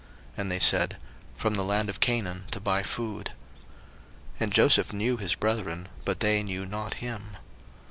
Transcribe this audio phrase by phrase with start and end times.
[0.35, 0.97] And they said,
[1.37, 3.33] From the land of Canaan to buy food.
[4.39, 7.37] 01:042:008 And Joseph knew his brethren, but they knew not him.